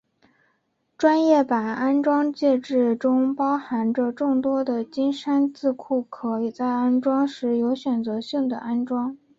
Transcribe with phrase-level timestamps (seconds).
[0.97, 9.15] 专业版安装介质中包含着众多的金山字库可在安装时有选择性的安装。